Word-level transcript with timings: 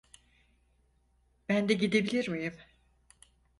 Ben 1.49 1.69
de 1.69 1.73
gidebilir 1.73 2.29
miyim? 2.29 2.53